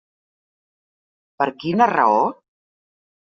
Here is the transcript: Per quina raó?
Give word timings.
Per 1.41 1.47
quina 1.65 1.89
raó? 1.93 2.17